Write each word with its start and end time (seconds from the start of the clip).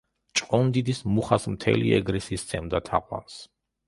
ჭყონდიდის 0.39 1.01
მუხას 1.17 1.45
მთელი 1.55 1.91
ეგრისი 1.97 2.39
სცემდა 2.45 2.81
თაყვანს. 2.89 3.37